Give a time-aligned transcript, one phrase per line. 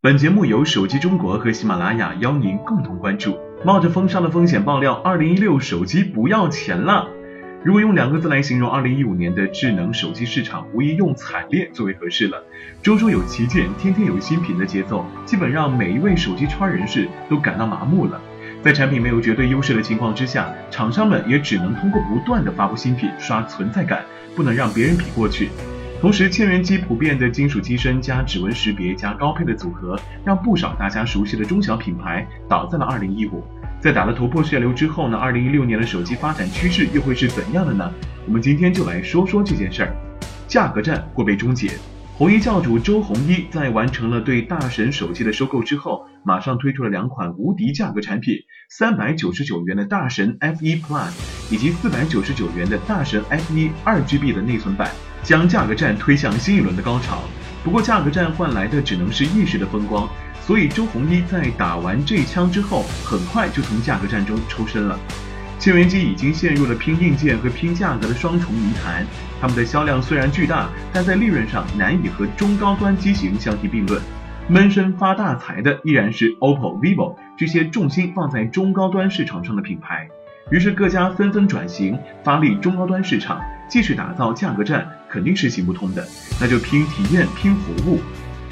[0.00, 3.36] 本节目由手机中国和喜马拉雅邀您共同关注。
[3.64, 7.08] 冒着封杀的风险爆料，二零一六手机不要钱了。
[7.64, 12.40] 如果用两个字来形容二零一五年的智能手机市场，无疑用惨烈最为合适了。
[12.80, 18.20] 周周有旗舰，天天有新品的节奏，基本让每一位手机圈人士都感到麻木了。
[18.62, 24.04] 在产品没有绝对优势的情况之下，厂商们也只能通过不断的发布新品刷存在感，
[24.36, 25.48] 不能让别人比过去。
[26.00, 33.30] 同时，千元机普遍的金属机身加指纹识别加高配的组合，让不少大家熟悉的中小品牌倒在了2015。
[33.80, 37.92] 在打了头破血流之后呢？2016年的手机发展趋势又会是怎样的呢？
[38.26, 39.96] 我们今天就来说说这件事儿。
[40.46, 41.72] 价格战会被终结。
[42.18, 48.34] 红衣教主周鸿祎在完成了对大神手机的收购之后，马上推出了两款无敌价格产品：
[48.68, 51.12] 三百九十九元的大神 F1 Plus，
[51.48, 54.90] 以及四百九十九元的大神 F1 二 GB 的内存版。
[55.22, 57.22] 将价格战推向新一轮的高潮，
[57.62, 60.08] 不过价格战换来的只能是一时的风光，
[60.40, 64.98] 所以周鸿祎在打完这一枪之后，很快就从价格战中抽身了。
[65.58, 69.04] 千元机已经陷入了拼硬件和拼价格的双重泥潭，
[69.40, 74.00] 他们的销量虽然巨大，但在利润上难以和中高端机型相提并论。
[74.48, 80.08] 闷声发大财的依然是 OPPO、vivo 这些重心放在中高端市场上的品牌。
[80.50, 86.06] 于是各家纷纷转型，发力中高端市场，继续打造价格战，肯定是行不通的。
[86.40, 88.00] 那就拼体验，拼服务。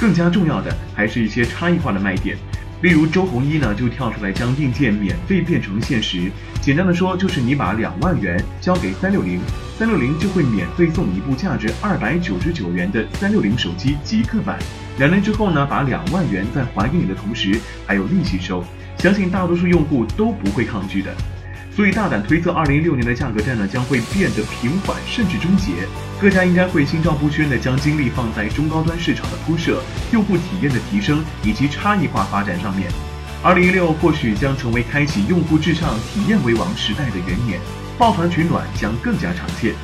[0.00, 2.36] 更加重要的还是一些差异化的卖点。
[2.84, 6.30] 例如周鸿祎呢，就跳出来将硬件免费变成现实。
[6.60, 9.40] 简单的说，就是你把两万元交给三六零，
[9.78, 14.58] 三六零就会免费送你一部价值二百九十九元的三六零手机极客版。
[14.98, 18.62] 两年之后呢，把两万元再还给你的同时，还有利息收。
[18.98, 21.10] 相信大多数用户都不会抗拒的。
[21.76, 25.72] 所以大胆推测，二零一六年的价格战呢将会变得平缓，甚至终结。
[26.20, 32.88] 各家应该会心照不宣地将精力放在中高端市场的铺设、用户体验的提升以及差异化发展上面。
[33.42, 37.60] 二零一六或许将成为开启用户至上、体验为王时代的元年，
[37.98, 39.74] 抱团取暖将更加常见。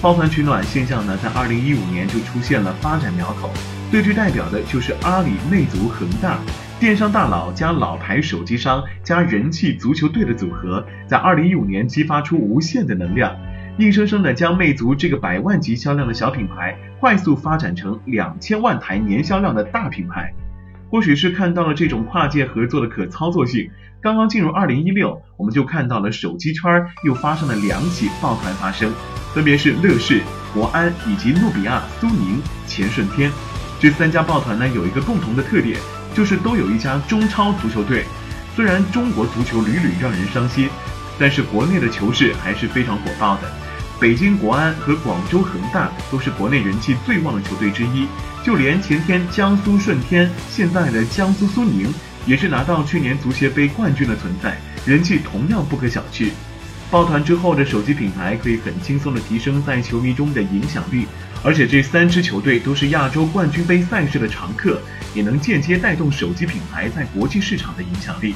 [0.00, 3.50] 抱团取暖现象呢，在二零一五年就出现了发展苗头，
[3.90, 6.38] 最具代表的就是阿里、魅族、恒大。
[6.82, 13.36] 电商大佬加老牌手机商加人气足球队的组合，在二零一五年激发出无限的能量，
[13.78, 20.34] 硬生生的将魅族这个百万级销量的小品牌，快速发展成两千万台年销量的大品牌。
[20.90, 23.70] 或许是看到了这种跨界合作的可操作性，
[24.00, 28.92] 刚刚进入二零一六，我们就看到了手机圈又发生了两起抱团发生，
[29.32, 30.20] 分别是乐视、
[30.52, 33.30] 国安以及诺比亚、苏宁、钱顺天
[33.78, 35.78] 这三家抱团呢，有一个共同的特点。
[36.14, 38.04] 就是都有一家中超足球队，
[38.54, 40.68] 虽然中国足球屡屡让人伤心，
[41.18, 43.50] 但是国内的球市还是非常火爆的。
[44.00, 48.08] 北京国安和广州恒大都是国内人气最旺的球队之一，
[48.44, 51.92] 就连前天江苏舜天，现在的江苏苏宁，
[52.26, 56.30] 也是拿到去年足协杯冠军的存在，人气同样不可小觑。
[56.92, 61.06] 抱团之后的手机品牌可以很轻松的提升在球迷中的影响力。
[61.42, 64.78] 而且这三支球队都是亚洲冠军杯赛事的常客，
[65.14, 68.34] 也能间接带动手机品牌在国际市场的影响力。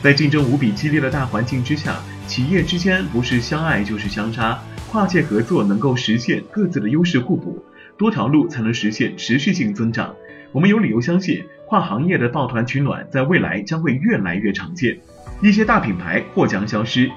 [0.00, 1.96] 在竞争无比激烈的大环境之下，
[2.28, 4.56] 企业之间不是相爱就是相杀，
[4.88, 7.60] 跨界合作能够实现各自的优势互补，
[7.98, 10.14] 多条路才能实现持续性增长。
[10.52, 14.96] 我们有理由相信，跨行业的抱团取暖在未来将会越来越常见，
[15.42, 17.10] 一些大品牌或将消失。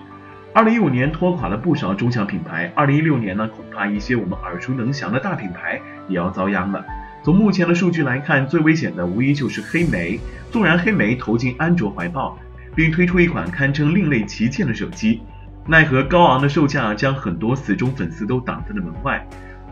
[0.56, 6.86] 二零一五年拖垮了不少中小品牌，二零一六年呢，恐怕一些我们耳熟能详的大品牌也要遭殃了。
[7.24, 10.20] 从目前的数据来看，最危险的无疑就是黑莓。
[10.52, 12.38] 纵然黑莓投进安卓怀抱，
[12.76, 15.24] 并推出一款堪称另类旗舰的手机，
[15.66, 19.28] 奈何高昂的售价将很多死忠粉丝都挡在了门外。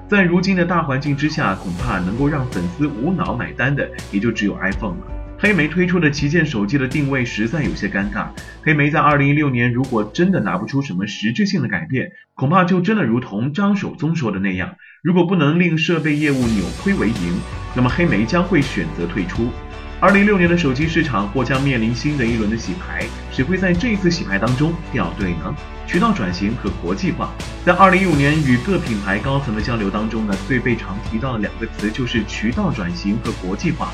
[0.07, 5.20] 在如今的大环境之下，恐怕能够让粉丝无脑买单的，也就只有 iPhone 了。
[5.41, 8.27] 黑莓推出的旗舰手机的定位实在有些尴尬。
[8.61, 17.39] 黑莓在二零一六年如果真的拿不出什么实质性的改变，恐怕就真的如同张守宗说的那样，如果不能令设备业务扭亏为盈，
[17.75, 19.49] 那么黑莓将会选择退出。
[19.99, 25.55] 二零一六年的手机市场或将面临新的一轮的洗牌，谁会在这一次洗牌当中掉队呢？
[25.87, 27.33] 渠道转型和国际化，
[27.65, 33.91] 在二零一五年与各品牌高层的交流当中呢，最被常提到的两个词就是渠道转型和国际化。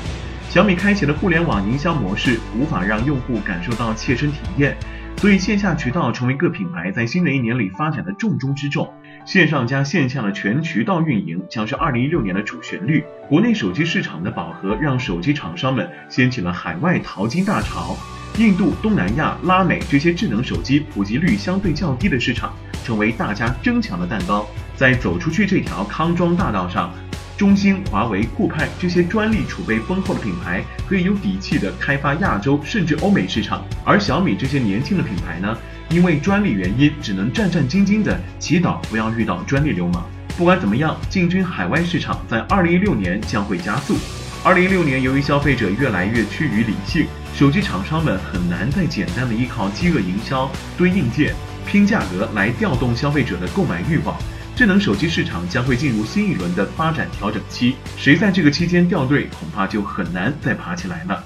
[0.48, 4.74] 小米开启了互联网营销模式，无法让用户感受到切身体验，
[5.18, 8.90] 所以线下渠道成为各品牌在新的一年里发展的重中之重。
[9.26, 13.04] 线上加线下的全渠道运营将是二零一六年的主旋律。
[13.28, 17.94] 国内手机市场的饱和，让手机厂商们掀起了海外淘金大潮。
[18.38, 22.54] 印度、东南亚、拉美这些智能手机普及率相对较低的市场，
[22.84, 24.46] 成为大家争抢的蛋糕。
[24.74, 26.90] 在走出去这条康庄大道上。
[27.38, 35.56] 中兴、华为、酷派这些专利储备丰厚的品牌，可以有底气的开发亚洲甚至欧美市场；而小米这些年轻的品牌呢，
[35.88, 40.04] 因为专利原因，只能战战兢兢的祈祷不要遇到专利流氓。
[40.36, 43.96] 不管怎么样，进军海外市场在二零一六年将会加速。
[44.42, 47.06] 二零一六年，由于消费者越来越趋于理性，
[47.36, 51.32] 手机厂商们很难再简单的依靠饥饿营销、堆硬件、
[51.64, 54.16] 拼价格来调动消费者的购买欲望。
[54.58, 61.22] 智能手机市场将会进入新一轮的发展调整期，谁在这个期间掉队，恐怕就很难再爬起来了。